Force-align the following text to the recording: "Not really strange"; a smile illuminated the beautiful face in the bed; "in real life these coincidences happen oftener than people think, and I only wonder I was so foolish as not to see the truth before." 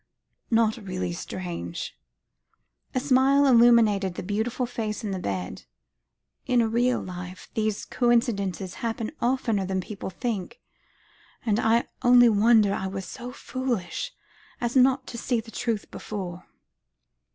"Not 0.49 0.77
really 0.77 1.13
strange"; 1.13 1.95
a 2.95 2.99
smile 2.99 3.45
illuminated 3.45 4.15
the 4.15 4.23
beautiful 4.23 4.65
face 4.65 5.03
in 5.03 5.11
the 5.11 5.19
bed; 5.19 5.65
"in 6.47 6.71
real 6.71 6.99
life 6.99 7.49
these 7.53 7.85
coincidences 7.85 8.73
happen 8.81 9.11
oftener 9.21 9.63
than 9.63 9.79
people 9.79 10.09
think, 10.09 10.59
and 11.45 11.59
I 11.59 11.87
only 12.01 12.29
wonder 12.29 12.73
I 12.73 12.87
was 12.87 13.05
so 13.05 13.31
foolish 13.31 14.11
as 14.59 14.75
not 14.75 15.05
to 15.05 15.19
see 15.19 15.39
the 15.39 15.51
truth 15.51 15.91
before." 15.91 16.47